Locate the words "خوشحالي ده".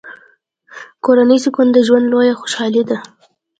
2.41-2.97